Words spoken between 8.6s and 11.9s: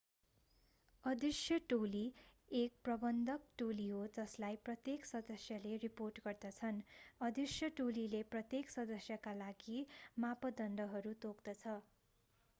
सदस्यका लागि मापदण्डहरू तोक्दछ